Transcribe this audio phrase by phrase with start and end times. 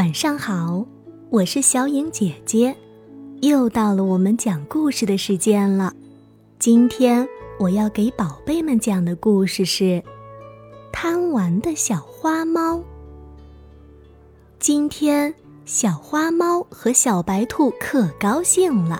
[0.00, 0.86] 晚上好，
[1.28, 2.74] 我是小影姐姐，
[3.42, 5.92] 又到了我们讲故事的时间了。
[6.58, 9.84] 今天我要给宝贝们讲的故事是
[10.90, 12.76] 《贪玩的小花猫》。
[14.58, 15.34] 今天，
[15.66, 18.98] 小花猫和小白兔可高兴了，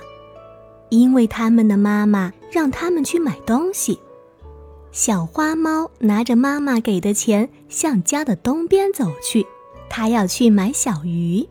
[0.90, 3.98] 因为他们的妈妈让他们去买东西。
[4.92, 9.46] 小花猫拿着妈妈给的钱，向家的东边走去。
[9.90, 11.46] 他要去买小鱼，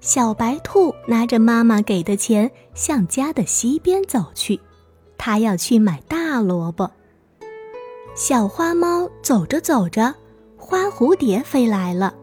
[0.00, 4.60] 小白兔拿着妈妈给的钱向家的西边走去，
[5.16, 6.90] 他要去买大萝卜。
[8.14, 10.14] 小花猫走着走着，
[10.58, 12.14] 花蝴蝶飞来了，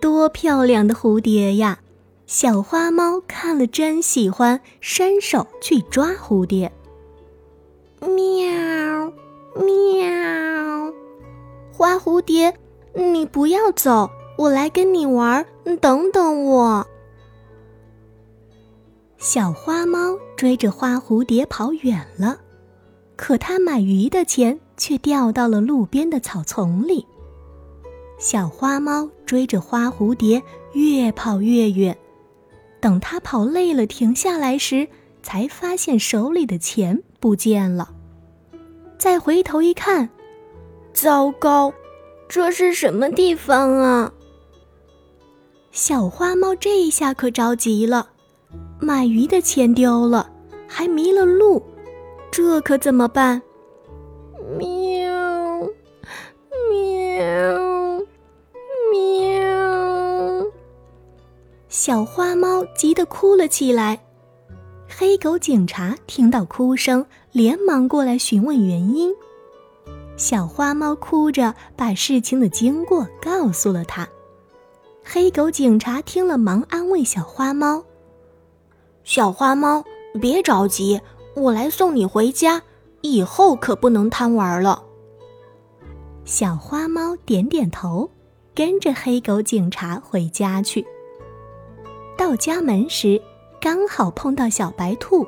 [0.00, 1.80] 多漂亮的蝴蝶呀！
[2.26, 6.70] 小花猫看了真喜欢，伸手去抓蝴蝶。
[8.00, 9.12] 喵，
[9.56, 10.92] 喵，
[11.72, 12.56] 花蝴蝶，
[12.94, 14.08] 你不要走。
[14.40, 15.44] 我来跟你玩，
[15.82, 16.86] 等等我。
[19.18, 22.38] 小花猫追着花蝴蝶跑远了，
[23.16, 27.06] 可它买鱼的钱却掉到了路边的草丛里。
[28.18, 31.94] 小花猫追着花蝴蝶越跑越远，
[32.80, 34.88] 等它跑累了停下来时，
[35.22, 37.90] 才发现手里的钱不见了。
[38.96, 40.08] 再回头一看，
[40.94, 41.74] 糟糕，
[42.26, 44.10] 这是什么地方啊？
[45.72, 48.08] 小花猫这一下可着急了，
[48.80, 50.28] 买鱼的钱丢了，
[50.66, 51.62] 还迷了路，
[52.30, 53.40] 这可怎么办？
[54.58, 55.60] 喵，
[56.70, 58.00] 喵，
[58.92, 60.46] 喵！
[61.68, 64.00] 小花猫急得哭了起来。
[64.88, 69.14] 黑狗警察听到哭声，连忙过来询问原因。
[70.16, 74.06] 小花猫哭着把事情的经过告诉了他。
[75.02, 77.84] 黑狗警察听了，忙安慰小花猫
[79.02, 79.84] ：“小花猫，
[80.20, 81.00] 别着急，
[81.34, 82.62] 我来送你回家。
[83.02, 84.84] 以后可不能贪玩了。”
[86.24, 88.08] 小花猫点点头，
[88.54, 90.86] 跟着黑狗警察回家去。
[92.16, 93.20] 到家门时，
[93.60, 95.26] 刚好碰到小白兔，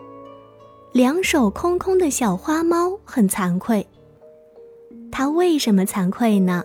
[0.93, 3.85] 两手空空的小花猫很惭愧。
[5.11, 6.63] 它为什么惭愧呢？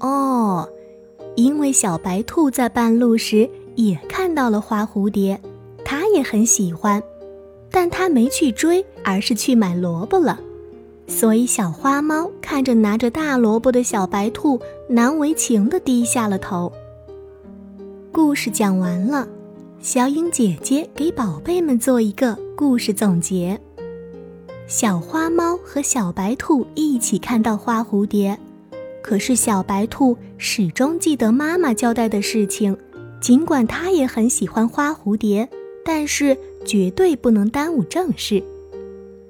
[0.00, 0.68] 哦。
[1.38, 5.40] 因为小白兔在半路时也看到了花蝴蝶，
[5.84, 7.00] 它也很喜欢，
[7.70, 10.40] 但它没去追，而是去买萝卜了。
[11.06, 16.72] 所以小花猫看着拿着大萝卜的小白兔，难为情地低下了头。
[18.10, 19.28] 故事讲完了，
[19.80, 23.60] 小影姐姐给宝贝们做一个故事总结：
[24.66, 28.36] 小花猫和小白兔一起看到花蝴蝶。
[29.02, 32.76] 可是小白兔始终记得妈妈交代的事情，
[33.20, 35.48] 尽管它也很喜欢花蝴蝶，
[35.84, 36.36] 但是
[36.66, 38.42] 绝对不能耽误正事。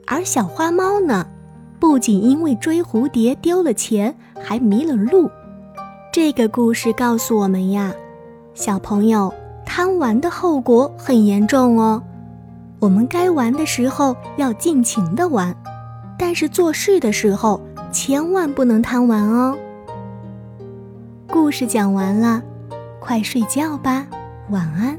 [0.06, 1.26] 而小花猫呢，
[1.78, 5.30] 不仅因为追蝴蝶丢了钱，还迷了路。
[6.12, 7.94] 这个故事告诉我们呀，
[8.54, 9.32] 小朋友
[9.64, 12.02] 贪玩的后果很严重哦。
[12.80, 15.54] 我们该玩的时候要尽情的玩，
[16.18, 17.60] 但是做事的时候。
[18.00, 19.58] 千万不能贪玩哦！
[21.26, 22.40] 故事讲完了，
[23.00, 24.06] 快睡觉吧，
[24.50, 24.96] 晚安。